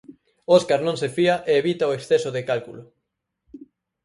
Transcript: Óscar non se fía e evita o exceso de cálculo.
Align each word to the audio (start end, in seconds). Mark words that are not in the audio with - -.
Óscar 0.57 0.79
non 0.83 0.99
se 1.01 1.09
fía 1.15 1.35
e 1.49 1.51
evita 1.61 1.89
o 1.89 1.95
exceso 1.97 2.29
de 2.35 2.41
cálculo. 2.49 2.83